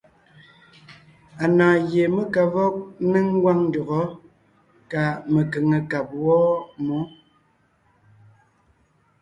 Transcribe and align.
Anɔ̀ɔn 1.43 1.77
gie 1.89 2.03
mé 2.15 2.21
ka 2.33 2.43
vɔg 2.53 2.75
ńnéŋ 3.05 3.25
ngwáŋ 3.35 3.57
ndÿɔgɔ́ 3.67 4.03
kà 4.91 5.01
mekʉ̀ŋekab 5.33 6.07
wɔ́ɔ 6.23 6.49
mǒ. 6.85 6.97